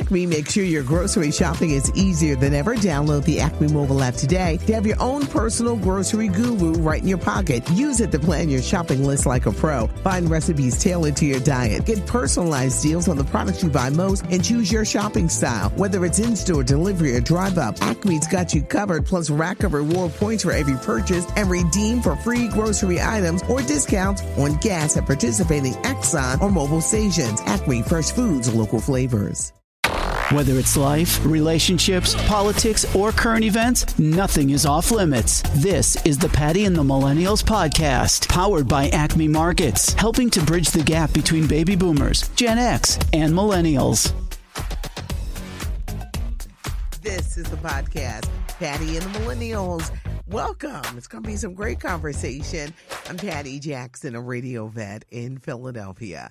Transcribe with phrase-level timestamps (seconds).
[0.00, 2.74] Acme makes sure your grocery shopping is easier than ever.
[2.74, 7.06] Download the Acme mobile app today to have your own personal grocery guru right in
[7.06, 7.68] your pocket.
[7.72, 9.88] Use it to plan your shopping list like a pro.
[10.02, 11.84] Find recipes tailored to your diet.
[11.84, 15.68] Get personalized deals on the products you buy most and choose your shopping style.
[15.76, 20.44] Whether it's in-store, delivery, or drive-up, Acme's got you covered, plus rack of reward points
[20.44, 25.74] for every purchase and redeem for free grocery items or discounts on gas at participating
[25.74, 27.40] Exxon or Mobil stations.
[27.42, 29.52] Acme Fresh Foods, local flavors.
[30.32, 35.42] Whether it's life, relationships, politics, or current events, nothing is off limits.
[35.56, 40.70] This is the Patty and the Millennials podcast, powered by Acme Markets, helping to bridge
[40.70, 44.12] the gap between baby boomers, Gen X, and millennials.
[47.02, 48.28] This is the podcast,
[48.60, 49.90] Patty and the Millennials.
[50.28, 50.96] Welcome.
[50.96, 52.72] It's going to be some great conversation.
[53.08, 56.30] I'm Patty Jackson, a radio vet in Philadelphia.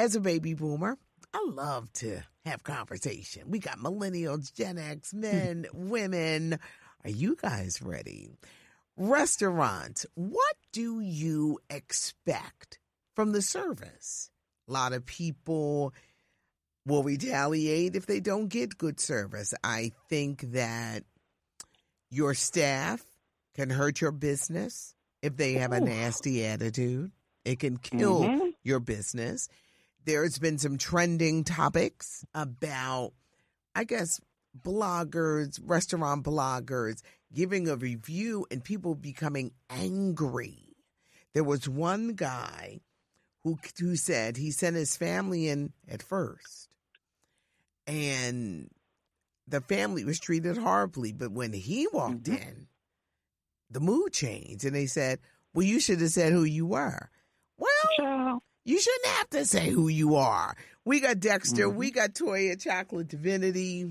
[0.00, 0.98] As a baby boomer,
[1.36, 3.50] I love to have conversation.
[3.50, 6.58] We got millennials, Gen X, men, women.
[7.04, 8.30] Are you guys ready?
[8.96, 12.78] Restaurants, what do you expect
[13.14, 14.30] from the service?
[14.66, 15.92] A lot of people
[16.86, 19.52] will retaliate if they don't get good service.
[19.62, 21.04] I think that
[22.10, 23.04] your staff
[23.54, 27.10] can hurt your business if they have a nasty attitude.
[27.44, 28.48] It can kill Mm-hmm.
[28.64, 29.48] your business.
[30.06, 33.12] There's been some trending topics about,
[33.74, 34.20] I guess,
[34.58, 37.02] bloggers, restaurant bloggers
[37.34, 40.76] giving a review and people becoming angry.
[41.34, 42.80] There was one guy
[43.42, 46.68] who who said he sent his family in at first,
[47.86, 48.70] and
[49.46, 51.12] the family was treated horribly.
[51.12, 52.48] But when he walked Mm-hmm.
[52.48, 52.66] in,
[53.70, 55.18] the mood changed, and they said,
[55.52, 57.10] "Well, you should have said who you were."
[57.58, 58.42] Well.
[58.66, 60.54] You shouldn't have to say who you are.
[60.84, 61.78] We got Dexter, Mm-hmm.
[61.78, 63.90] we got Toya Chocolate Divinity.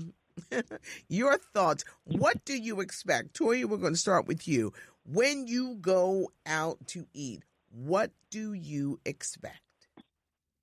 [1.08, 1.84] Your thoughts.
[2.04, 3.38] What do you expect?
[3.38, 4.72] Toya, we're going to start with you.
[5.04, 9.60] When you go out to eat, what do you expect?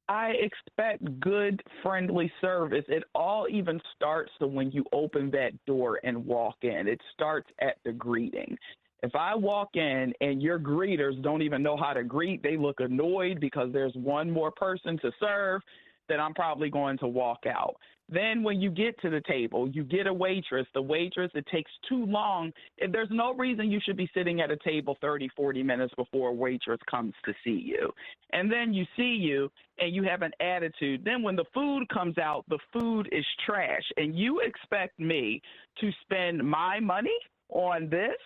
[0.09, 2.83] I expect good, friendly service.
[2.89, 6.87] It all even starts when you open that door and walk in.
[6.87, 8.57] It starts at the greeting.
[9.03, 12.79] If I walk in and your greeters don't even know how to greet, they look
[12.79, 15.61] annoyed because there's one more person to serve,
[16.07, 17.75] then I'm probably going to walk out.
[18.09, 20.67] Then when you get to the table, you get a waitress.
[20.73, 22.53] The waitress, it takes too long.
[22.91, 26.33] There's no reason you should be sitting at a table 30, 40 minutes before a
[26.33, 27.91] waitress comes to see you.
[28.31, 29.49] And then you see you
[29.79, 31.03] and you have an attitude.
[31.03, 33.83] Then when the food comes out, the food is trash.
[33.97, 35.41] And you expect me
[35.79, 37.17] to spend my money
[37.49, 38.17] on this?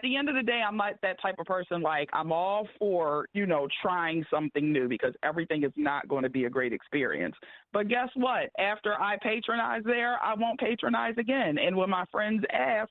[0.00, 1.82] At the end of the day, I'm not that type of person.
[1.82, 6.30] Like, I'm all for, you know, trying something new because everything is not going to
[6.30, 7.34] be a great experience.
[7.74, 8.48] But guess what?
[8.58, 11.58] After I patronize there, I won't patronize again.
[11.58, 12.88] And when my friends ask,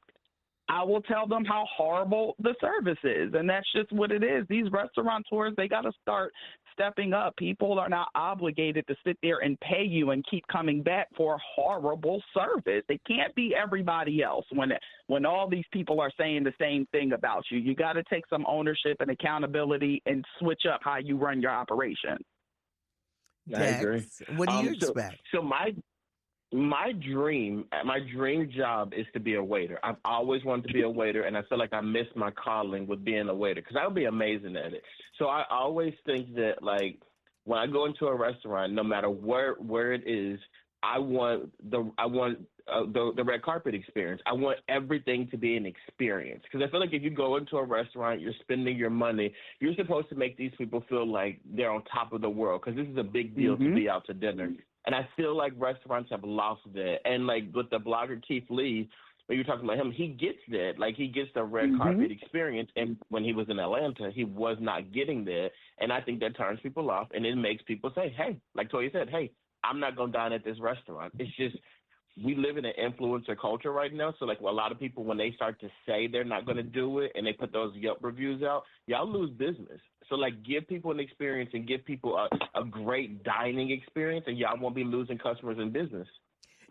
[0.72, 3.34] I will tell them how horrible the service is.
[3.34, 4.46] And that's just what it is.
[4.50, 6.32] These restaurateurs, they got to start
[6.74, 7.36] stepping up.
[7.38, 11.40] People are not obligated to sit there and pay you and keep coming back for
[11.56, 12.84] horrible service.
[12.88, 14.72] It can't be everybody else when
[15.08, 17.58] when all these people are saying the same thing about you.
[17.58, 21.52] You got to take some ownership and accountability and switch up how you run your
[21.52, 22.18] operation.
[23.56, 24.04] I agree.
[24.36, 25.22] What do you Um, so- expect?
[25.34, 25.74] So my
[26.52, 29.80] my dream my dream job is to be a waiter.
[29.84, 32.88] I've always wanted to be a waiter, and I feel like I missed my calling
[32.88, 34.82] with being a waiter because I would be amazing at it.
[35.20, 37.00] So I always think that like
[37.44, 40.40] when I go into a restaurant, no matter where where it is,
[40.82, 44.22] I want the I want uh, the the red carpet experience.
[44.26, 47.58] I want everything to be an experience because I feel like if you go into
[47.58, 49.34] a restaurant, you're spending your money.
[49.60, 52.76] You're supposed to make these people feel like they're on top of the world because
[52.76, 53.76] this is a big deal to Mhm.
[53.76, 54.52] be out to dinner.
[54.86, 56.98] And I feel like restaurants have lost that.
[57.06, 58.90] And like with the blogger Keith Lee,
[59.28, 60.74] when you're talking about him, he gets that.
[60.80, 61.78] Like he gets the red Mhm.
[61.78, 62.72] carpet experience.
[62.76, 65.52] And when he was in Atlanta, he was not getting that.
[65.78, 68.92] And I think that turns people off, and it makes people say, "Hey," like Toya
[68.92, 69.32] said, "Hey,
[69.64, 71.58] I'm not gonna dine at this restaurant." It's just
[72.24, 74.14] we live in an influencer culture right now.
[74.14, 77.00] So like a lot of people, when they start to say they're not gonna do
[77.00, 79.80] it, and they put those Yelp reviews out, y'all lose business.
[80.10, 84.38] So like give people an experience and give people a, a great dining experience, and
[84.38, 86.08] y'all won't be losing customers and business.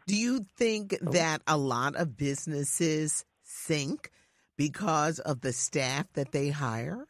[0.06, 1.10] Do you think Oh.
[1.12, 4.10] that a lot of businesses sink
[4.56, 7.06] because of the staff that they hire?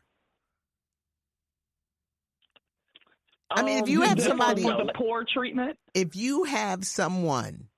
[3.51, 6.45] I mean, if um, you have with the- somebody- with the poor treatment, If you
[6.45, 7.69] have someone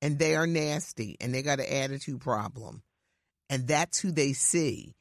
[0.00, 2.84] and they are nasty and they got an attitude problem,
[3.50, 4.94] and that's who they see,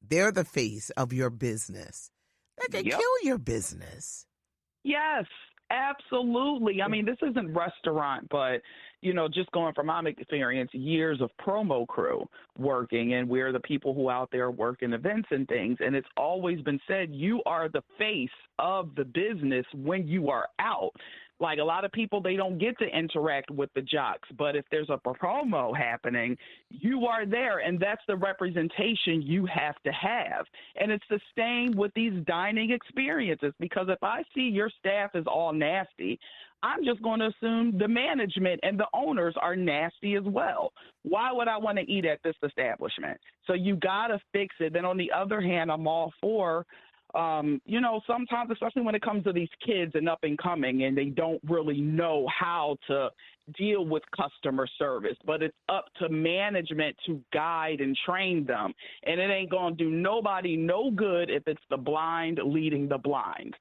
[0.00, 2.11] they're the face of your business.
[2.58, 2.98] That could Yep.
[2.98, 4.26] kill your business.
[4.84, 5.26] Yes,
[5.72, 6.82] Absolutely.
[6.82, 8.60] I mean, this isn't restaurant, but
[9.00, 12.24] you know, just going from my experience, years of promo crew
[12.58, 15.78] working, and we're the people who out there working events and things.
[15.80, 18.28] And it's always been said, you are the face
[18.58, 20.92] of the business when you are out.
[21.40, 24.64] Like a lot of people, they don't get to interact with the jocks, but if
[24.70, 26.36] there's a promo happening,
[26.70, 30.46] you are there, and that's the representation you have to have.
[30.76, 35.24] And it's the same with these dining experiences because if I see your staff is
[35.26, 36.20] all nasty,
[36.62, 40.72] I'm just going to assume the management and the owners are nasty as well.
[41.02, 43.18] Why would I want to eat at this establishment?
[43.46, 44.72] So you got to fix it.
[44.72, 46.64] Then on the other hand, I'm all for
[47.14, 50.84] um, you know, sometimes, especially when it comes to these kids and up and coming,
[50.84, 53.10] and they don't really know how to
[53.58, 58.72] deal with customer service, but it's up to management to guide and train them.
[59.04, 62.98] And it ain't going to do nobody no good if it's the blind leading the
[62.98, 63.54] blind.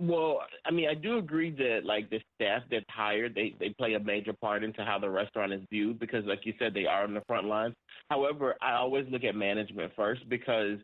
[0.00, 3.94] Well, I mean, I do agree that like the staff that's hired, they they play
[3.94, 7.02] a major part into how the restaurant is viewed because, like you said, they are
[7.02, 7.74] on the front lines.
[8.08, 10.78] However, I always look at management first because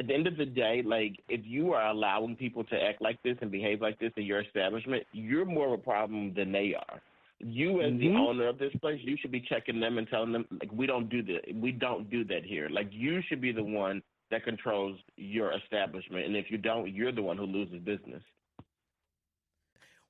[0.00, 3.22] at the end of the day, like if you are allowing people to act like
[3.22, 6.74] this and behave like this in your establishment, you're more of a problem than they
[6.74, 7.02] are.
[7.38, 8.14] You as mm-hmm.
[8.14, 10.86] the owner of this place, you should be checking them and telling them like we
[10.86, 11.54] don't do that.
[11.54, 12.68] We don't do that here.
[12.70, 17.12] Like you should be the one that controls your establishment, and if you don't, you're
[17.12, 18.22] the one who loses business.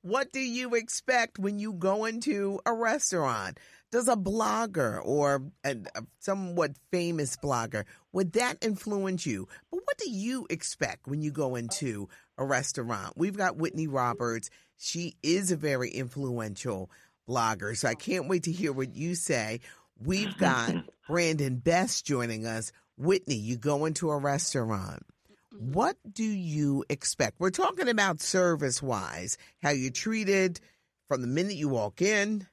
[0.03, 3.59] What do you expect when you go into a restaurant?
[3.91, 9.49] Does a blogger or a, a, somewhat famous blogger would that influence you?
[9.71, 12.09] But what do you expect when you go into
[12.39, 13.15] a restaurant?
[13.17, 14.49] We've got Whitney Roberts.
[14.77, 16.89] She is a very influential
[17.29, 19.61] blogger, so I can't wait to hear what you say.
[19.99, 20.73] We've got
[21.09, 22.71] Brandon Best joining us.
[22.97, 25.05] Whitney, you go into a restaurant.
[25.53, 25.73] Mm-hmm.
[25.73, 27.41] What do you expect?
[27.41, 30.61] We're talking about service wise, how you're treated
[31.09, 32.47] from the minute you walk in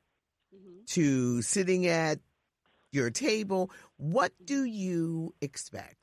[0.87, 2.19] to sitting at
[2.91, 3.71] your table.
[3.97, 5.95] What do you expect?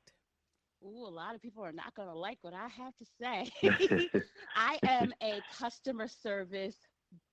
[0.85, 3.51] Ooh, a lot of people are not going to like what I have to say.
[4.57, 6.77] I am a customer service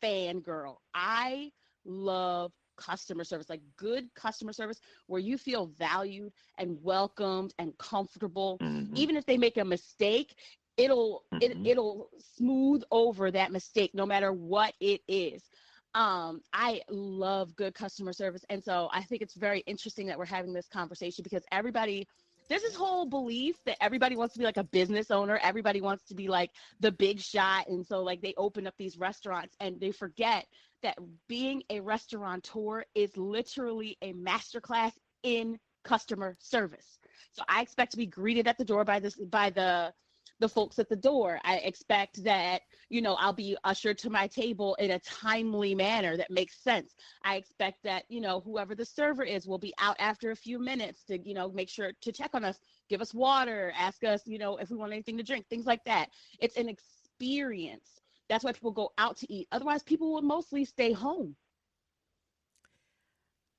[0.02, 0.78] fangirl.
[0.94, 1.52] I
[1.86, 8.58] love customer service, like good customer service where you feel valued and welcomed and comfortable.
[8.62, 8.96] Mm-hmm.
[8.96, 10.34] Even if they make a mistake,
[10.78, 11.44] it'll mm-hmm.
[11.44, 15.44] it, it'll smooth over that mistake no matter what it is
[15.94, 18.46] um, I love good customer service.
[18.50, 22.08] And so I think it's very interesting that we're having this conversation because everybody,
[22.50, 25.40] there's this whole belief that everybody wants to be like a business owner.
[25.42, 27.68] Everybody wants to be like the big shot.
[27.68, 30.46] And so, like, they open up these restaurants and they forget
[30.84, 30.98] that
[31.28, 37.00] being a restaurateur is literally a masterclass in customer service.
[37.34, 39.94] So I expect to be greeted at the door by this by the
[40.42, 41.40] the folks at the door.
[41.46, 46.18] I expect that, you know, I'll be ushered to my table in a timely manner
[46.18, 46.96] that makes sense.
[47.24, 50.60] I expect that, you know, whoever the server is will be out after a few
[50.60, 52.60] minutes to, you know, make sure to check on us,
[52.90, 55.84] give us water, ask us, you know, if we want anything to drink, things like
[55.86, 56.10] that.
[56.40, 57.88] It's an experience.
[58.28, 59.48] That's why people go out to eat.
[59.52, 61.36] Otherwise, people will mostly stay home.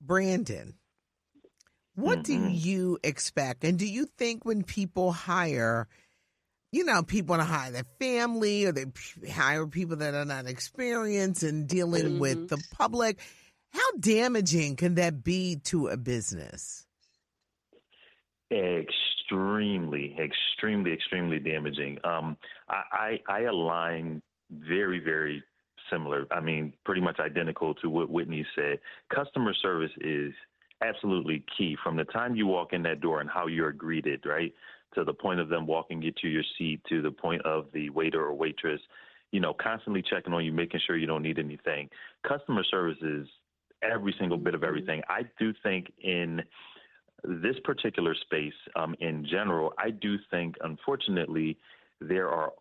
[0.01, 0.75] Brandon,
[1.95, 2.49] what mm-hmm.
[2.49, 3.63] do you expect?
[3.63, 5.87] And do you think when people hire
[6.73, 8.87] you know, people want to hire their family or they
[9.31, 12.19] hire people that are not experienced in dealing mm-hmm.
[12.19, 13.21] with the public.
[13.71, 16.87] How damaging can that be to a business?
[18.51, 21.99] Extremely, extremely, extremely damaging.
[22.05, 22.37] Um,
[22.69, 25.43] I, I, I align very, very
[25.91, 26.27] similar.
[26.31, 28.79] I mean, pretty much identical to what Whitney said.
[29.15, 30.33] Customer service is
[30.83, 34.53] absolutely key from the time you walk in that door and how you're greeted, right?
[34.95, 37.91] To the point of them walking you to your seat, to the point of the
[37.91, 38.81] waiter or waitress,
[39.31, 41.89] you know, constantly checking on you, making sure you don't need anything.
[42.27, 43.27] Customer service is
[43.83, 44.69] every single bit of mm-hmm.
[44.69, 45.03] everything.
[45.09, 46.43] I do think in
[47.25, 51.59] this particular space, um, in general, I do think, unfortunately,
[52.01, 52.53] there are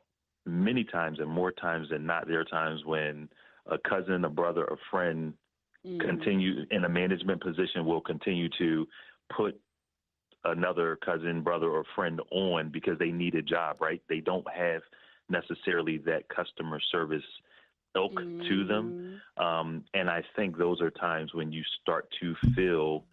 [0.45, 3.29] many times and more times than not, there are times when
[3.67, 5.33] a cousin, a brother, a friend
[5.85, 5.99] mm.
[5.99, 8.87] continue in a management position will continue to
[9.35, 9.59] put
[10.43, 14.01] another cousin, brother, or friend on because they need a job, right?
[14.09, 14.81] They don't have
[15.29, 17.23] necessarily that customer service
[17.95, 18.47] ilk mm.
[18.47, 19.19] to them.
[19.37, 19.43] Mm-hmm.
[19.43, 23.05] Um, and I think those are times when you start to feel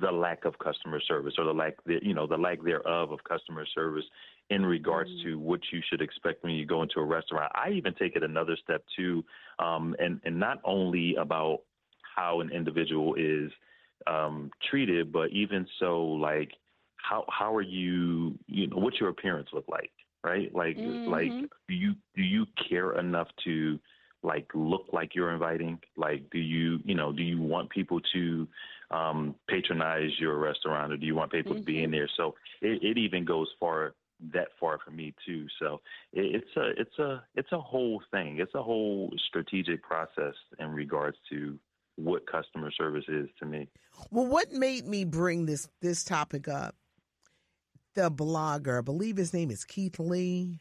[0.00, 3.24] the lack of customer service or the lack, the, you know, the lack thereof of
[3.24, 4.04] customer service
[4.50, 5.24] in regards mm.
[5.24, 7.50] to what you should expect when you go into a restaurant.
[7.54, 9.24] I even take it another step too,
[9.58, 11.60] um, and and not only about
[12.16, 13.50] how an individual is
[14.06, 16.50] um, treated, but even so, like
[16.96, 18.38] how how are you?
[18.46, 19.90] You know, what's your appearance look like?
[20.24, 20.54] right?
[20.54, 21.10] Like Mm-hmm.
[21.10, 21.32] like
[21.68, 23.78] do you do you care enough to
[24.22, 25.78] like look like you're inviting?
[25.96, 28.48] Like do you you know do you want people to
[28.90, 32.08] um, patronize your restaurant or do you want people to be in there?
[32.16, 33.94] So it, it even goes far
[34.32, 35.46] that far for me too.
[35.60, 35.80] So
[36.12, 38.38] it, it's a it's a it's a whole thing.
[38.40, 41.58] It's a whole strategic process in regards to
[41.98, 43.68] what customer service is to me.
[44.10, 46.76] Well, what made me bring this this topic up?
[47.94, 50.60] The blogger, I believe his name is Keith Lee.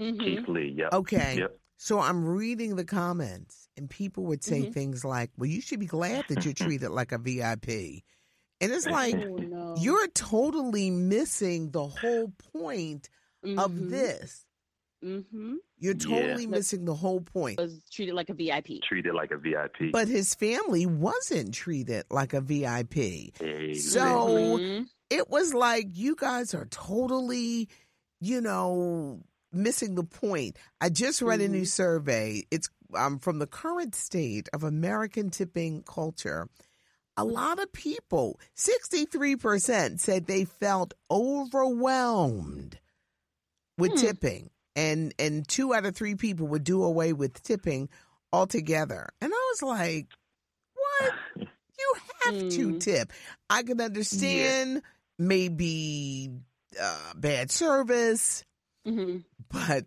[0.00, 0.18] Mhm.
[0.18, 0.92] Keith Lee, yep.
[0.92, 1.38] Okay.
[1.38, 1.58] Yep.
[1.76, 4.72] So I'm reading the comments, and people would say Mhm.
[4.74, 8.04] things like, "Well, you should be glad that you're treated like a VIP,"
[8.60, 9.74] and it's like Oh, no.
[9.78, 13.08] you're totally missing the whole point
[13.44, 13.90] of Mhm.
[13.90, 14.46] this.
[15.02, 15.56] Mhm.
[15.78, 16.06] You're Yeah.
[16.06, 17.58] totally missing the whole point.
[17.58, 18.80] was treated like a VIP.
[18.82, 19.90] Treated like a VIP.
[19.92, 23.32] But his family wasn't treated like a VIP.
[23.40, 23.74] Exactly.
[23.74, 24.88] So Mhm.
[25.10, 27.68] it was like you guys are totally,
[28.20, 30.56] you know, missing the point.
[30.80, 31.68] I just read a new Mhm.
[31.68, 32.44] survey.
[32.50, 36.48] It's um, from the current state of American tipping culture.
[37.16, 42.78] A lot of people, 63%, said they felt overwhelmed
[43.78, 43.96] with Hmm.
[43.98, 44.50] tipping.
[44.74, 47.88] And and two out of three people would do away with tipping
[48.32, 49.08] altogether.
[49.20, 50.06] And I was like,
[50.74, 51.14] what?
[51.78, 52.80] You have to Mm.
[52.80, 53.12] tip.
[53.50, 54.82] I can understand
[55.18, 56.30] maybe
[56.80, 58.44] uh, bad service,
[58.86, 59.24] Mhm.
[59.50, 59.84] but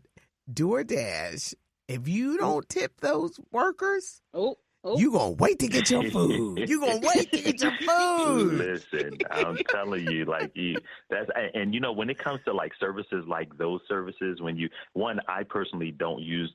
[0.51, 1.55] DoorDash,
[1.87, 4.97] if you don't tip those workers, Oh, oh.
[4.97, 6.69] you gonna wait to get your food.
[6.69, 8.53] You gonna wait to get your food.
[8.93, 12.53] Listen, I'm telling you, like you, that's and, and you know when it comes to
[12.53, 16.53] like services like those services, when you one, I personally don't use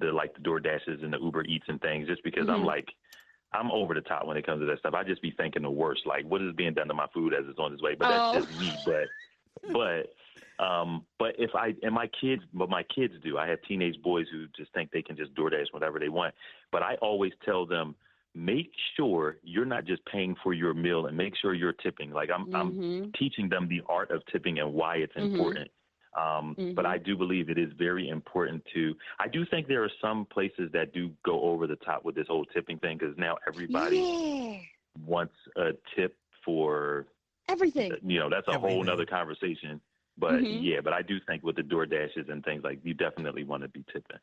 [0.00, 2.66] the like the Door Dashes and the Uber Eats and things just because I'm Mhm.
[2.66, 2.88] like
[3.52, 4.94] I'm over the top when it comes to that stuff.
[4.94, 7.44] I just be thinking the worst, like what is being done to my food as
[7.48, 7.94] it's on its way.
[7.94, 8.32] But Oh.
[8.32, 8.78] that's just me.
[8.84, 9.08] But
[9.72, 10.12] but
[10.58, 13.38] um but if I and my kids but my kids do.
[13.38, 16.34] I have teenage boys who just think they can just DoorDash whatever they want.
[16.72, 17.94] But I always tell them
[18.34, 22.10] make sure you're not just paying for your meal and make sure you're tipping.
[22.10, 23.14] Like I'm I'm Mhm.
[23.18, 25.30] teaching them the art of tipping and why it's Mhm.
[25.30, 25.70] important.
[26.16, 26.88] Um, But Mhm.
[26.94, 28.96] I do believe it is very important to.
[29.20, 32.26] I do think there are some places that do go over the top with this
[32.26, 34.58] whole tipping thing because now everybody Yeah.
[35.06, 37.06] wants a tip for
[37.48, 37.92] Everything.
[38.02, 38.86] you know that's a whole Everything.
[38.86, 39.80] nother conversation.
[40.18, 40.60] But Mhm.
[40.60, 43.62] yeah, but I do think with the door dashes and things like you definitely want
[43.62, 44.18] to be tipping.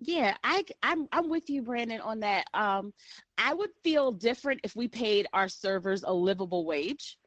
[0.00, 2.46] Yeah, I I'm I'm with you, Brandon, on that.
[2.54, 2.92] Um,
[3.38, 7.18] I would feel different if we paid our servers a livable wage.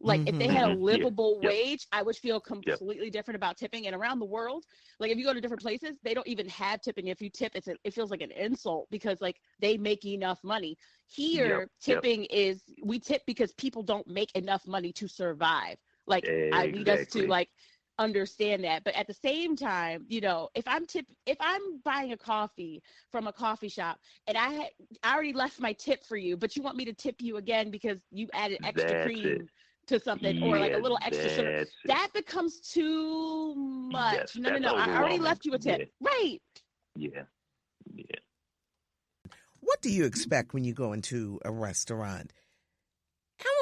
[0.00, 0.80] Like if they had a Mhm.
[0.88, 1.04] Yeah.
[1.04, 1.56] livable Yep.
[1.56, 3.86] wage, I would feel completely different about tipping.
[3.86, 4.64] And around the world,
[4.98, 7.06] like if you go to different places, they don't even have tipping.
[7.08, 10.40] If you tip, it's a, it feels like an insult because like they make enough
[10.44, 10.76] money.
[11.06, 12.06] Here, Yep, yep.
[12.06, 15.76] tipping is we tip because people don't make enough money to survive.
[16.06, 17.48] Like I need us to like
[17.98, 22.12] understand that but at the same time you know if i'm tip if i'm buying
[22.12, 24.68] a coffee from a coffee shop and i had
[25.02, 27.70] i already left my tip for you but you want me to tip you again
[27.70, 29.48] because you added extra That's cream it.
[29.88, 31.68] to something or like a little extra sugar it.
[31.84, 36.40] that becomes too much Yes, no no no i already left you a tip right
[36.96, 37.22] Yeah,
[37.94, 38.16] yeah.
[39.60, 42.32] What do you expect when you go into a restaurant?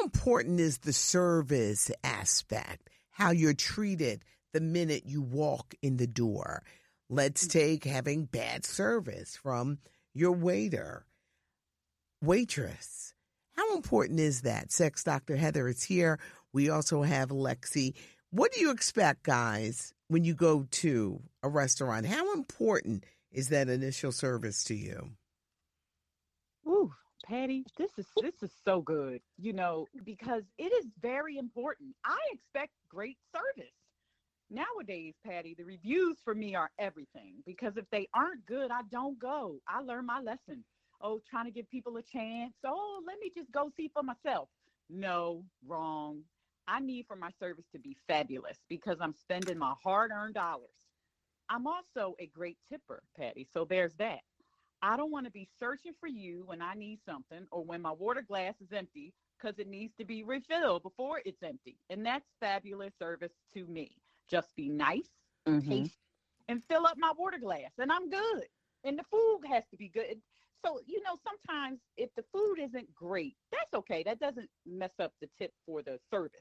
[0.00, 2.88] How important is the service aspect?
[3.10, 6.62] How you're treated the minute you walk in the door?
[7.10, 7.50] Let's mm.
[7.50, 9.78] take having bad service from
[10.14, 11.04] your waiter,
[12.22, 13.12] waitress.
[13.56, 14.72] How important is that?
[14.72, 15.36] Sex Dr.
[15.36, 16.18] Heather is here.
[16.50, 17.92] We also have Lexi.
[18.30, 22.06] What do you expect, guys, when you go to a restaurant?
[22.06, 25.10] How important is that initial service to you?
[26.66, 26.94] Ooh,
[27.30, 29.22] Patty, this is this is so good.
[29.38, 31.94] You know, because it is very important.
[32.04, 33.72] I expect great service.
[34.50, 39.16] Nowadays, Patty, the reviews for me are everything because if they aren't good, I don't
[39.20, 39.60] go.
[39.68, 40.64] I learned my lesson.
[41.00, 42.54] Oh, trying to give people a chance.
[42.66, 44.48] Oh, let me just go see for myself.
[44.90, 46.22] No, wrong.
[46.66, 50.68] I need for my service to be fabulous because I'm spending my hard-earned dollars.
[51.48, 53.46] I'm also a great tipper, Patty.
[53.54, 54.20] So there's that.
[54.82, 57.92] I don't want to be searching for you when I need something or when my
[57.92, 61.76] water glass is empty because it needs to be refilled before it's empty.
[61.90, 63.92] And that's fabulous service to me.
[64.28, 65.10] Just be nice,
[65.46, 65.68] mm-hmm.
[65.68, 65.98] taste,
[66.48, 68.46] and fill up my water glass, and I'm good.
[68.84, 70.20] And the food has to be good.
[70.64, 74.02] So, you know, sometimes if the food isn't great, that's okay.
[74.02, 76.40] That doesn't mess up the tip for the service,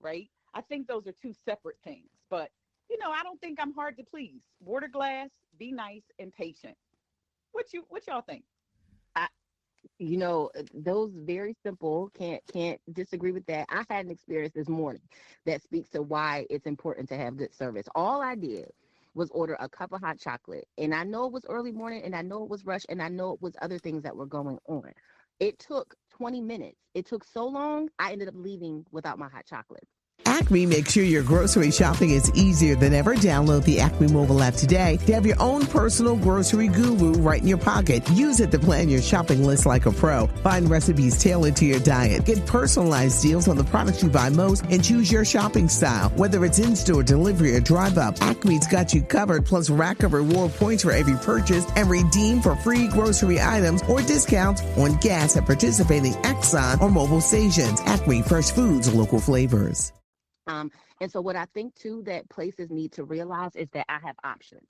[0.00, 0.28] right?
[0.54, 2.08] I think those are two separate things.
[2.30, 2.50] But,
[2.90, 4.40] you know, I don't think I'm hard to please.
[4.60, 6.76] Water glass, be nice and patient.
[7.52, 8.44] What you what y'all think?
[9.16, 9.28] I,
[9.98, 13.66] you know uh, those very simple can't can't disagree with that.
[13.68, 15.02] I had an experience this morning
[15.46, 17.88] that speaks to why it's important to have good service.
[17.94, 18.70] All i did
[19.14, 22.14] was order a cup of hot chocolate and i know it was early morning and
[22.14, 24.58] i know it was rush and i know it was other things that were going
[24.68, 24.92] on.
[25.40, 26.78] It took 20 minutes.
[26.94, 29.84] It took so long i ended up leaving without my hot chocolate
[30.38, 33.16] Acme makes sure your grocery shopping is easier than ever.
[33.16, 37.48] Download the Acme mobile app today to have your own personal grocery guru right in
[37.48, 38.08] your pocket.
[38.10, 40.28] Use it to plan your shopping list like a pro.
[40.44, 42.24] Find recipes tailored to your diet.
[42.24, 46.10] Get personalized deals on the products you buy most and choose your shopping style.
[46.10, 50.84] Whether it's in-store, delivery, or drive-up, Acme's got you covered plus rack of reward points
[50.84, 56.12] for every purchase and redeem for free grocery items or discounts on gas at participating
[56.22, 57.80] Exxon or Mobil stations.
[57.86, 59.92] Acme Fresh Foods, local flavors.
[60.48, 63.98] Um, and so what I think too that places need to realize is that I
[64.04, 64.66] have options.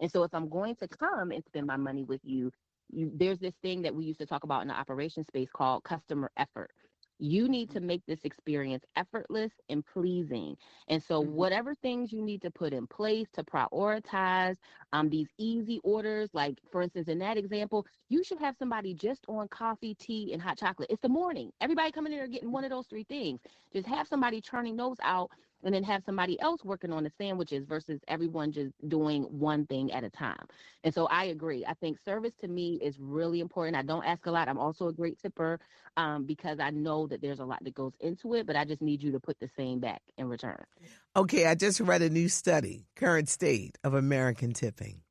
[0.00, 2.50] And so if I'm going to come and spend my money with you,
[2.90, 5.84] you there's this thing that we used to talk about in the operation space called
[5.84, 6.70] customer effort.
[7.18, 10.56] You need to make this experience effortless and pleasing.
[10.88, 11.22] And so, Mhm.
[11.22, 14.56] whatever things you need to put in place to prioritize
[14.92, 19.24] um, these easy orders, like for instance, in that example, you should have somebody just
[19.28, 20.90] on coffee, tea, and hot chocolate.
[20.90, 21.50] It's the morning.
[21.60, 23.40] Everybody coming in there getting one of those three things.
[23.72, 25.30] Just have somebody churning those out
[25.64, 29.92] and then have somebody else working on the sandwiches versus everyone just doing one thing
[29.92, 30.46] at a time.
[30.84, 31.64] And so I agree.
[31.66, 33.76] I think service to me is really important.
[33.76, 34.48] I don't ask a lot.
[34.48, 35.58] I'm also a great tipper
[35.96, 38.82] um, because I know that there's a lot that goes into it, but I just
[38.82, 40.62] need you to put the same back in return.
[41.16, 45.02] Okay, I just read a new study, current state of American tipping.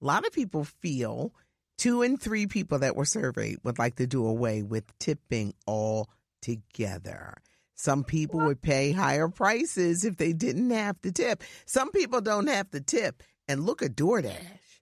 [0.00, 1.32] A lot of people feel
[1.78, 7.34] two and three people that were surveyed would like to do away with tipping altogether.
[7.76, 11.44] Some people would pay higher prices if they didn't have to tip.
[11.66, 13.22] Some people don't have to tip.
[13.48, 14.80] And look at DoorDash.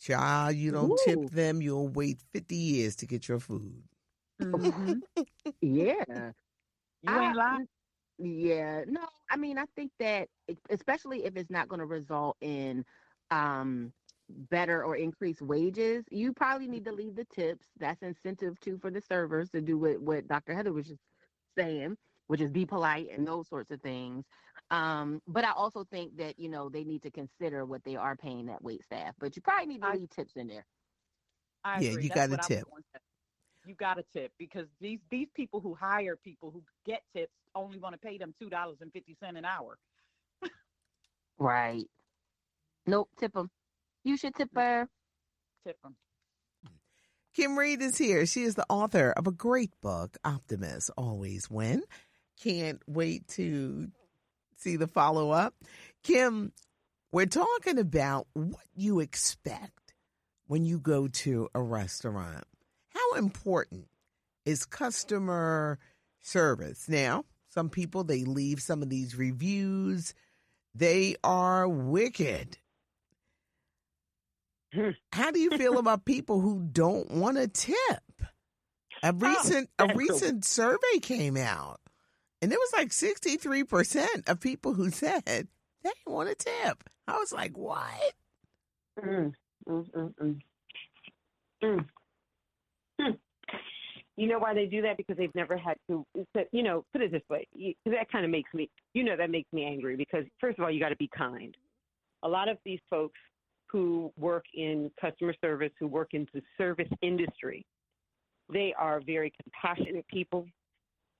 [0.00, 0.98] Child, you don't Ooh.
[1.04, 3.82] tip them, you'll wait 50 years to get your food.
[4.40, 5.00] Mhm.
[5.60, 5.94] Yeah.
[7.02, 7.68] You ain't I- lying.
[8.22, 10.28] Yeah, no, I mean, I think that
[10.68, 12.84] especially if it's not going to result in
[13.30, 13.92] um
[14.28, 17.66] better or increased wages, you probably need to leave the tips.
[17.78, 20.54] That's incentive too for the servers to do what what Dr.
[20.54, 21.00] Heather was just
[21.56, 21.96] saying,
[22.30, 24.24] which is be polite and those sorts of things.
[24.70, 28.14] Um, but I also think that you know they need to consider what they are
[28.14, 29.14] paying that wait staff.
[29.18, 30.64] But you probably need to I- leave tips in there.
[31.64, 32.04] I Yeah, agree.
[32.04, 32.70] you That's gotta what I was tip.
[32.70, 33.00] going to say.
[33.66, 37.78] You got a tip because these these people who hire people who get tips only
[37.80, 39.76] want to pay them two dollars and fifty cent an hour.
[41.38, 41.86] Right.
[42.86, 43.50] Nope, tip them.
[44.04, 44.88] You should tip her.
[45.66, 45.96] Tip them.
[47.34, 48.26] Kim Reed is here.
[48.26, 51.82] She is the author of a great book, Optimist Always Win.
[52.42, 53.90] Can't wait to
[54.56, 55.54] see the follow up.
[56.02, 56.52] Kim,
[57.12, 59.94] we're talking about what you expect
[60.46, 62.44] when you go to a restaurant.
[62.88, 63.88] How important
[64.44, 65.78] is customer
[66.20, 66.88] service?
[66.88, 70.14] Now, some people they leave some of these reviews.
[70.74, 72.58] They are wicked.
[74.72, 74.90] Hmm.
[75.12, 77.76] How do you feel about people who don't want to tip?
[79.02, 81.79] A oh, recent a that's a- recent survey came out,
[82.42, 86.34] and it was like sixty three percent of people who said they didn't want to
[86.34, 86.84] tip.
[87.06, 88.12] I was like, what?
[89.02, 89.32] Mm,
[89.68, 90.40] mm,
[91.62, 91.80] mm.
[94.16, 94.98] You know why they do that?
[94.98, 96.04] Because they've never had to.
[96.52, 97.46] You know, put it this way.
[97.86, 98.68] That kind of makes me.
[98.92, 101.56] You know, that makes me angry because first of all, you got to be kind.
[102.22, 103.18] A lot of these folks
[103.68, 107.64] who work in customer service, who work in the service industry,
[108.52, 110.46] they are very compassionate people.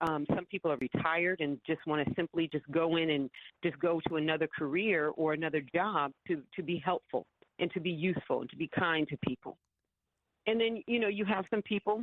[0.00, 3.30] Um, some people are retired and just want to simply just go in and
[3.62, 7.26] just go to another career or another job to to be helpful
[7.58, 9.56] and to be useful and to be kind to people.
[10.46, 12.02] And then, you know, you have some people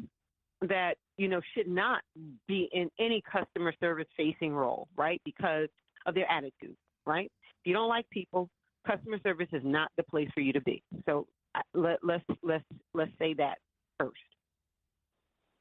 [0.62, 2.02] that, you know, should not
[2.48, 5.22] be in any customer service facing role, right?
[5.26, 5.70] Because
[6.06, 7.32] of their attitude, right?
[7.62, 8.50] If you don't like people,
[8.86, 10.82] customer service is not the place for you to be.
[11.08, 11.28] So
[11.74, 13.58] let, let's let's let's say that
[14.00, 14.16] first.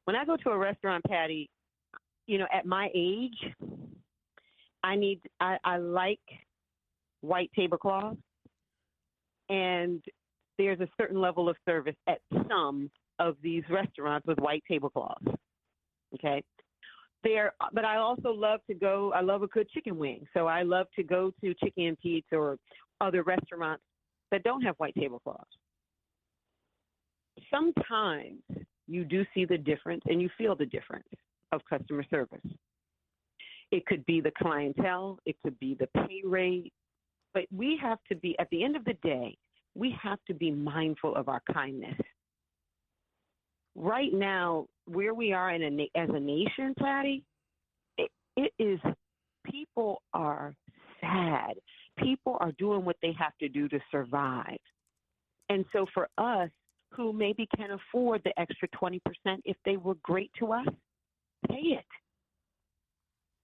[0.04, 1.50] When I go to a restaurant, Patty,
[2.26, 3.38] you know, at my age,
[4.82, 6.20] I need I, I like
[7.20, 8.18] white tablecloths
[9.48, 10.02] and
[10.58, 15.24] there's a certain level of service at some of these restaurants with white tablecloths.
[16.14, 16.42] Okay.
[17.24, 19.12] There, but I also love to go.
[19.12, 22.28] I love a good chicken wing, so I love to go to Chickie's and Pete's
[22.30, 22.56] or
[23.00, 23.82] other restaurants
[24.30, 25.50] that don't have white tablecloths.
[27.50, 28.42] Sometimes
[28.86, 31.08] you do see the difference and you feel the difference
[31.56, 32.40] of customer service.
[33.72, 36.72] It could be the clientele, it could be the pay rate,
[37.34, 39.36] but we have to be, at the end of the day,
[39.74, 41.96] we have to be mindful of our kindness.
[43.74, 47.24] right now, where we are in a as a nation, Patty,
[47.98, 48.80] it, it is
[49.44, 50.54] people are
[51.00, 51.54] sad.
[51.98, 54.58] People are doing what they have to do to survive.
[55.48, 56.50] And so for us
[56.92, 59.00] who maybe can afford the extra 20%
[59.44, 60.66] if they were great to us,
[61.48, 61.84] pay it.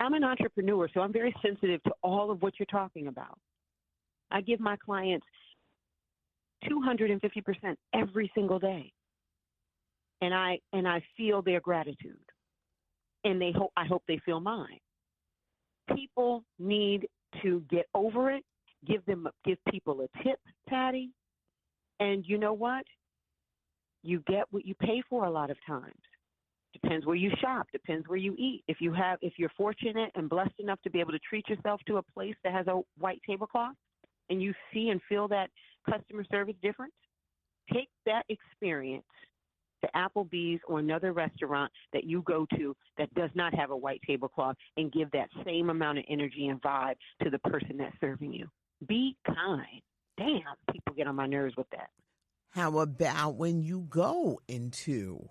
[0.01, 3.39] I'm an entrepreneur, so I'm very sensitive to all of what you're talking about.
[4.33, 5.27] I give my clients
[6.69, 8.93] 250% every single day.
[10.21, 12.19] And I and I feel their gratitude.
[13.25, 14.79] And they hope I hope they feel mine.
[15.95, 17.09] People need
[17.43, 18.45] to get over it,
[18.87, 21.11] give them give people a tip, Patty.
[22.01, 22.85] And you know what?
[24.03, 25.95] You get what you pay for a lot of times.
[26.83, 28.65] Depends where you shop, depends where you eat.
[28.67, 31.81] If you have if you're fortunate and blessed enough to be able to treat yourself
[31.87, 33.75] to a place that has a white tablecloth
[34.31, 35.51] and you see and feel that
[35.89, 36.95] customer service difference,
[37.73, 39.05] take that experience
[39.85, 44.01] to Applebee's or another restaurant that you go to that does not have a white
[44.07, 48.33] tablecloth and give that same amount of energy and vibe to the person that's serving
[48.33, 48.49] you.
[48.87, 49.83] Be kind.
[50.17, 50.43] Damn,
[50.73, 51.91] people get on my nerves with that.
[52.51, 55.29] How about when you go into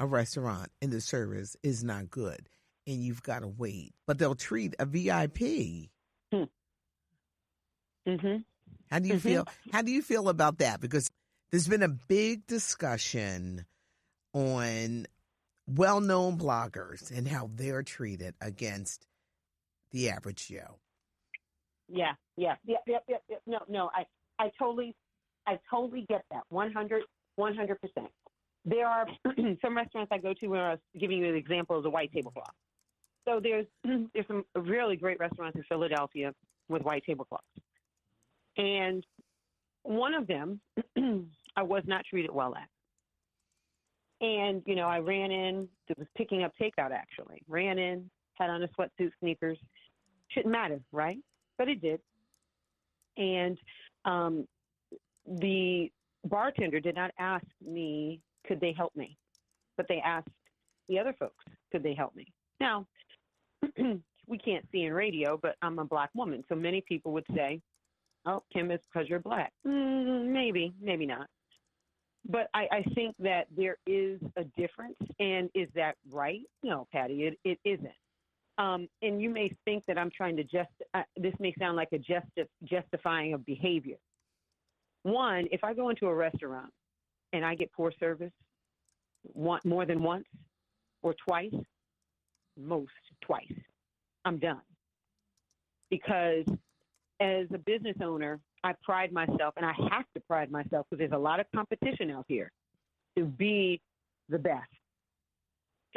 [0.00, 2.48] a restaurant and the service is not good
[2.86, 5.90] and you've got to wait, but they'll treat a VIP?
[6.32, 6.44] Hmm.
[8.06, 8.44] Mhm.
[8.90, 9.20] How do you Mhm.
[9.20, 9.44] feel?
[9.72, 10.80] How do you feel about that?
[10.80, 11.10] Because
[11.50, 13.66] there's been a big discussion
[14.32, 15.06] on
[15.66, 19.06] well-known bloggers and how they're treated against
[19.90, 20.78] the average Joe.
[21.88, 23.36] Yeah, yeah, yeah, yeah, yeah, yeah.
[23.46, 24.06] No, no, I,
[24.38, 24.94] I totally,
[25.46, 26.44] I totally get that.
[26.48, 27.02] 100,
[27.36, 28.10] 100 percent.
[28.64, 29.06] There are
[29.62, 32.12] some restaurants I go to where I was giving you an example of the white
[32.12, 32.54] tablecloth.
[33.26, 33.66] So there's
[34.14, 36.34] there's some really great restaurants in Philadelphia
[36.68, 37.44] with white tablecloths,
[38.56, 39.04] and
[39.82, 40.60] one of them
[41.56, 42.68] I was not treated well at.
[44.20, 45.68] And you know, I ran in.
[45.88, 47.42] It was picking up takeout actually.
[47.48, 49.58] Ran in, had on a sweatsuit, sneakers.
[50.28, 51.18] Shouldn't matter, right?
[51.56, 52.00] But it did.
[53.16, 53.58] And
[54.04, 54.46] um,
[55.26, 55.90] the
[56.24, 59.16] bartender did not ask me, could they help me?
[59.76, 60.28] But they asked
[60.88, 62.26] the other folks, could they help me?
[62.58, 62.86] Now,
[64.26, 66.42] we can't see in radio, but I'm a black woman.
[66.48, 67.60] So many people would say,
[68.26, 69.52] oh, Kim, it's because you're black.
[69.66, 71.26] Mm, maybe, maybe not.
[72.28, 74.96] But I, I think that there is a difference.
[75.20, 76.40] And is that right?
[76.62, 77.92] No, Patty, it, it isn't.
[78.58, 81.90] Um, and you may think that I'm trying to just, uh, this may sound like
[81.92, 83.96] a justi- justifying of behavior.
[85.04, 86.72] One, if I go into a restaurant
[87.32, 88.32] and I get poor service
[89.22, 90.26] one, more than once
[91.02, 91.54] or twice,
[92.56, 93.52] most twice,
[94.24, 94.60] I'm done.
[95.90, 96.44] Because
[97.20, 101.12] as a business owner, I pride myself, and I have to pride myself because there's
[101.12, 102.50] a lot of competition out here
[103.16, 103.80] to be
[104.28, 104.68] the best.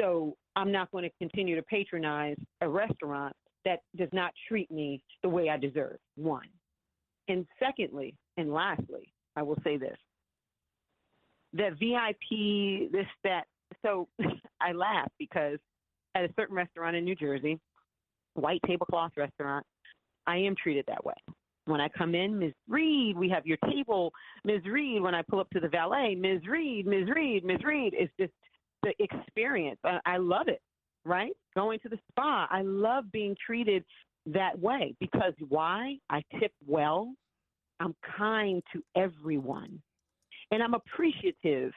[0.00, 5.02] So I'm not going to continue to patronize a restaurant that does not treat me
[5.22, 5.98] the way I deserve.
[6.16, 6.48] One.
[7.28, 9.96] And secondly, and lastly, I will say this
[11.54, 13.44] that VIP, this, that.
[13.82, 14.08] So
[14.60, 15.58] I laugh because
[16.14, 17.58] at a certain restaurant in New Jersey,
[18.34, 19.66] white tablecloth restaurant,
[20.26, 21.14] I am treated that way.
[21.66, 22.52] When I come in, Ms.
[22.68, 24.12] Reed, we have your table.
[24.44, 24.62] Ms.
[24.66, 26.40] Reed, when I pull up to the valet, Ms.
[26.48, 27.08] Reed, Ms.
[27.14, 27.62] Reed, Ms.
[27.64, 28.32] Reed, it's just
[28.82, 29.78] the experience.
[29.84, 30.60] I, I love it,
[31.04, 31.32] right?
[31.54, 33.84] Going to the spa, I love being treated
[34.26, 35.96] that way because why?
[36.10, 37.12] I tip well.
[37.80, 39.80] I'm kind to everyone.
[40.52, 41.72] And I'm appreciative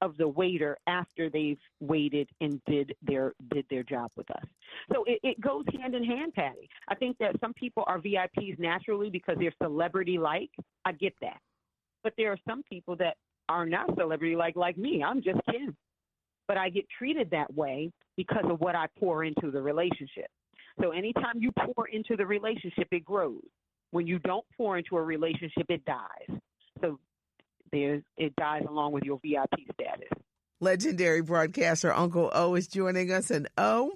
[0.00, 4.44] of the waiter after they've waited and did their did their job with us.
[4.92, 6.68] So it, it goes hand in hand, Patty.
[6.88, 10.50] I think that some people are VIPs naturally because they're celebrity like.
[10.84, 11.38] I get that.
[12.02, 13.16] But there are some people that
[13.48, 15.02] are not celebrity like like me.
[15.02, 15.76] I'm just Kim.
[16.48, 20.26] But I get treated that way because of what I pour into the relationship.
[20.80, 23.42] So anytime you pour into the relationship, it grows.
[23.90, 26.38] When you don't pour into a relationship, it dies.
[27.72, 30.08] There's it dies along with your VIP status.
[30.60, 33.30] Legendary broadcaster Uncle O is joining us.
[33.30, 33.92] And O,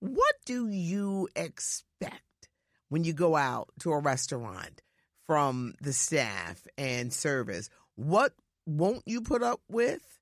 [0.00, 2.48] what do you expect
[2.88, 4.82] when you go out to a restaurant
[5.26, 7.70] from the staff and service?
[7.94, 8.32] What
[8.66, 10.18] won't you put up with?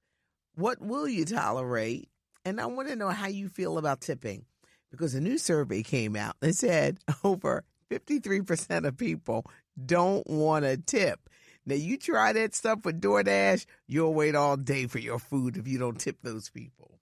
[0.54, 2.08] What will you tolerate?
[2.44, 4.44] And I want to know how you feel about tipping
[4.90, 9.44] because a new survey came out that said over 53% of people
[9.84, 11.28] don't want to tip.
[11.66, 15.68] Now, you try that stuff with DoorDash, you'll wait all day for your food if
[15.68, 16.98] you don't tip those people.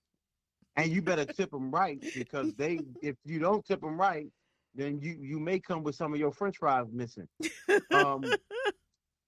[0.76, 4.26] And you better tip them right because they, if you don't tip them right,
[4.74, 7.26] then you you may come with some of your French fries missing.
[7.90, 8.24] Um,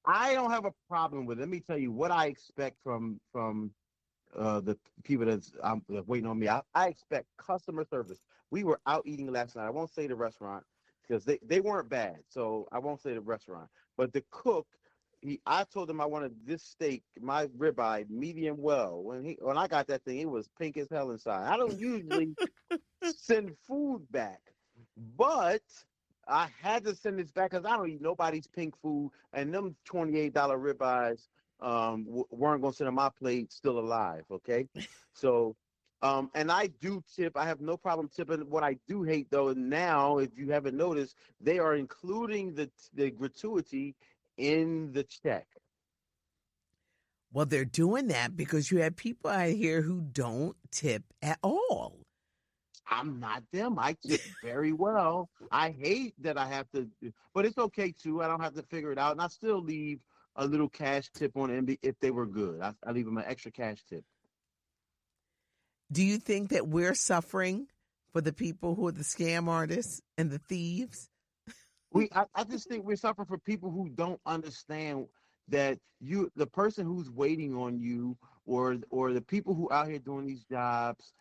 [0.06, 1.38] I don't have a problem with.
[1.38, 1.42] It.
[1.42, 3.72] Let me tell you what I expect from from
[4.38, 6.48] uh, the people that's um, waiting on me.
[6.48, 8.20] I, I expect customer service.
[8.50, 9.66] We were out eating last night.
[9.66, 10.64] I won't say the restaurant
[11.06, 13.68] because they, they weren't bad, so I won't say the restaurant.
[13.96, 14.66] But the cook,
[15.20, 19.02] he I told him I wanted this steak, my ribeye, medium well.
[19.02, 21.48] When he when I got that thing, it was pink as hell inside.
[21.48, 22.36] I don't usually
[23.04, 24.40] send food back,
[25.16, 25.62] but
[26.26, 29.76] I had to send this back because I don't eat nobody's pink food, and them
[29.84, 31.28] twenty eight dollar ribeyes
[31.60, 34.24] um, w- weren't going to sit on my plate still alive.
[34.30, 34.68] Okay,
[35.14, 35.56] so
[36.02, 37.36] um, and I do tip.
[37.36, 38.48] I have no problem tipping.
[38.48, 43.10] What I do hate though now, if you haven't noticed, they are including the the
[43.10, 43.96] gratuity
[44.40, 45.46] in the check.
[47.32, 51.98] Well, they're doing that because you have people out here who don't tip at all.
[52.88, 53.78] I'm not them.
[53.78, 55.30] I tip very well.
[55.52, 56.88] I hate that I have to,
[57.32, 58.22] but it's okay too.
[58.22, 60.00] I don't have to figure it out, and I still leave
[60.34, 62.60] a little cash tip on MB if they were good.
[62.60, 64.04] I, I leave them an extra cash tip.
[65.92, 67.66] Do you think that we're suffering
[68.12, 71.09] for the people who are the scam artists and the thieves?
[71.92, 75.06] We, I, I just think we're suffering for people who don't understand
[75.48, 79.98] that you, the person who's waiting on you, or or the people who out here
[79.98, 81.12] doing these jobs,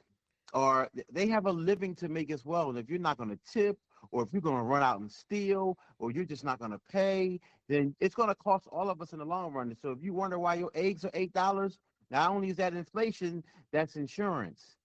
[0.53, 2.69] are they have a living to make as well.
[2.69, 3.77] And if you're not going to tip,
[4.11, 6.81] or if you're going to run out and steal, or you're just not going to
[6.91, 9.75] pay, then it's going to cost all of us in the long run.
[9.81, 11.77] So if you wonder why your eggs are eight dollars,
[12.11, 14.75] not only is that inflation, that's insurance.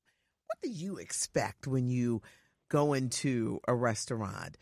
[0.46, 2.22] What do you expect when you
[2.68, 4.56] go into a restaurant?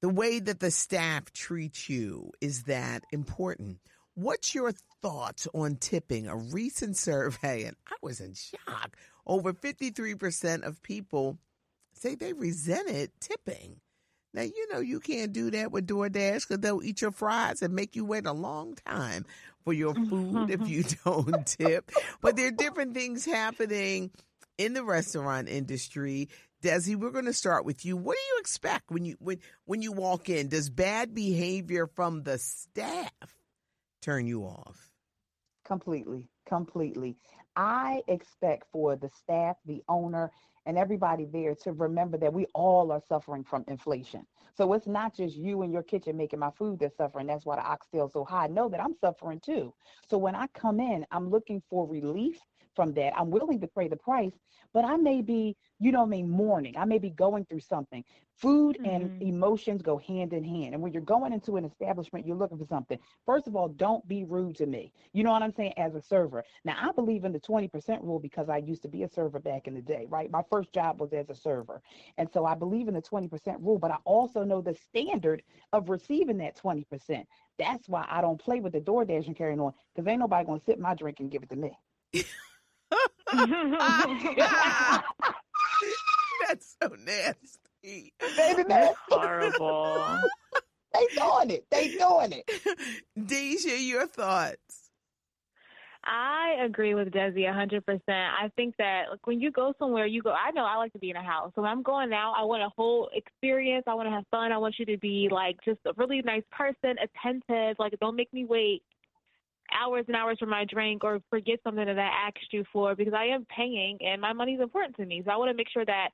[0.00, 3.78] The way that the staff treats you is that important.
[4.14, 6.28] What's your thoughts on tipping?
[6.28, 8.96] A recent survey, and I was in shock.
[9.26, 11.38] Over 53% of people
[11.92, 13.80] say they resented tipping.
[14.34, 17.74] Now, you know, you can't do that with DoorDash because they'll eat your fries and
[17.74, 19.24] make you wait a long time
[19.64, 21.90] for your food if you don't tip.
[22.20, 24.10] But there are different things happening
[24.58, 26.28] in the restaurant industry.
[26.62, 27.96] Desi, we're going to start with you.
[27.96, 30.48] What do you expect when you when when you walk in?
[30.48, 33.12] Does bad behavior from the staff
[34.02, 34.90] turn you off?
[35.64, 37.16] Completely, completely.
[37.54, 40.32] I expect for the staff, the owner,
[40.66, 44.26] and everybody there to remember that we all are suffering from inflation.
[44.56, 47.28] So it's not just you in your kitchen making my food that's suffering.
[47.28, 48.48] That's why the oxtail's so high.
[48.48, 49.72] Know that I'm suffering too.
[50.10, 52.40] So when I come in, I'm looking for relief
[52.78, 53.12] from that.
[53.18, 54.30] I'm willing to pay the price,
[54.72, 56.76] but I may be, you know, what I mean, mourning.
[56.76, 58.04] I may be going through something.
[58.36, 59.22] Food and mm-hmm.
[59.22, 60.74] emotions go hand in hand.
[60.74, 62.96] And when you're going into an establishment, you're looking for something.
[63.26, 64.92] First of all, don't be rude to me.
[65.12, 65.72] You know what I'm saying?
[65.76, 66.44] As a server.
[66.64, 69.66] Now, I believe in the 20% rule because I used to be a server back
[69.66, 70.30] in the day, right?
[70.30, 71.82] My first job was as a server.
[72.16, 75.88] And so I believe in the 20% rule, but I also know the standard of
[75.88, 77.24] receiving that 20%.
[77.58, 80.60] That's why I don't play with the DoorDash and carrying on because ain't nobody going
[80.60, 81.76] to sip my drink and give it to me.
[86.46, 88.12] That's so nasty.
[88.36, 90.18] Baby, that's horrible.
[90.94, 91.66] they doing it.
[91.70, 92.50] They doing it.
[93.26, 94.88] Deja, your thoughts.
[96.04, 98.02] I agree with Desi a hundred percent.
[98.08, 100.30] I think that like when you go somewhere, you go.
[100.32, 102.44] I know I like to be in a house, so when I'm going out, I
[102.44, 103.84] want a whole experience.
[103.86, 104.50] I want to have fun.
[104.50, 107.76] I want you to be like just a really nice person, attentive.
[107.78, 108.82] Like don't make me wait
[109.72, 113.14] hours and hours for my drink or forget something that I asked you for because
[113.14, 115.22] I am paying and my money's important to me.
[115.24, 116.10] So I want to make sure that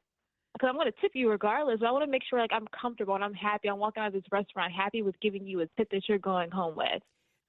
[0.53, 1.81] because I'm going to tip you regardless.
[1.81, 3.69] But I want to make sure like I'm comfortable and I'm happy.
[3.69, 6.51] I'm walking out of this restaurant happy with giving you a tip that you're going
[6.51, 7.03] home with.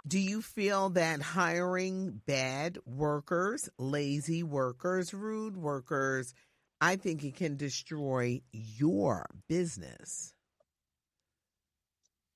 [0.07, 6.35] Do you feel that hiring bad workers, lazy workers, rude workers,
[6.79, 10.34] I think it can destroy your business?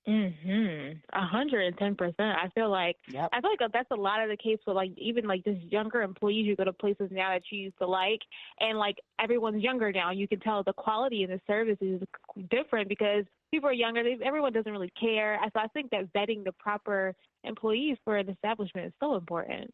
[0.07, 1.01] Mhm.
[1.13, 2.19] A hundred and ten percent.
[2.19, 3.29] I feel like Yep.
[3.31, 6.01] I feel like that's a lot of the case with like even like just younger
[6.01, 6.45] employees.
[6.47, 8.19] You go to places now that you used to like,
[8.59, 10.11] and like everyone's younger now.
[10.11, 12.01] You can tell the quality and the service is
[12.49, 14.03] different because people are younger.
[14.03, 15.37] They, everyone doesn't really care.
[15.53, 19.71] So I think that vetting the proper employees for an establishment is so important.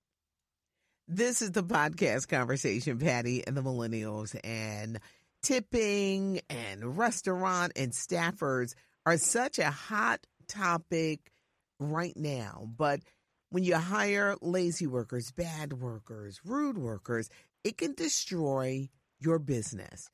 [1.08, 5.00] This is the podcast conversation, Patty and the millennials, and
[5.44, 8.74] tipping and restaurant and staffers
[9.06, 11.32] are such a hot topic
[11.80, 12.68] right now.
[12.78, 13.02] But
[13.50, 17.30] when you hire lazy workers, bad workers, rude workers,
[17.64, 18.90] it can destroy
[19.20, 20.10] your business.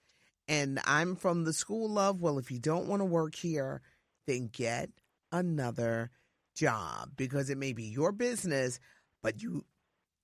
[0.47, 3.82] And I'm from the school of, well, if you don't want to work here,
[4.27, 4.89] then get
[5.32, 6.12] another
[6.56, 8.80] job because it may be your business,
[9.23, 9.65] but you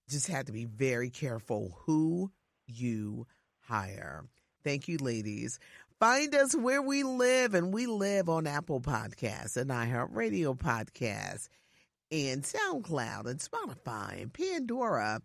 [0.10, 2.32] just have to be very careful who
[2.65, 3.25] you
[3.60, 4.25] hire.
[4.63, 5.60] Thank you, ladies.
[5.99, 11.49] Find us where we live, and we live on Apple Podcasts and iHeartRadio Podcasts
[12.12, 15.23] and SoundCloud and Spotify and Pandora.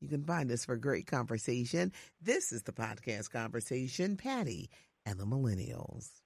[0.00, 1.90] You can find us for great conversation.
[2.20, 4.70] This is the podcast conversation, Patty
[5.04, 6.21] and the Millennials.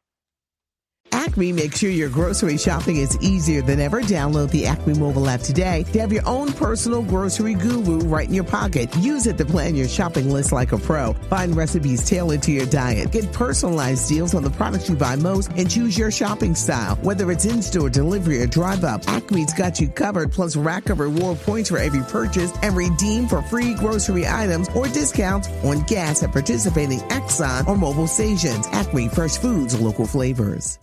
[1.26, 4.00] Acme makes sure your grocery shopping is easier than ever.
[4.00, 8.32] Download the Acme mobile app today to have your own personal grocery guru right in
[8.32, 8.94] your pocket.
[8.98, 11.14] Use it to plan your shopping list like a pro.
[11.28, 13.10] Find recipes tailored to your diet.
[13.10, 16.94] Get personalized deals on the products you buy most and choose your shopping style.
[17.02, 21.38] Whether it's in-store, delivery, or drive up, Acme's got you covered plus rack of reward
[21.40, 26.30] points for every purchase and redeem for free grocery items or discounts on gas at
[26.30, 28.68] participating Exxon or Mobil stations.
[28.68, 30.78] Acme Fresh Foods, local flavors.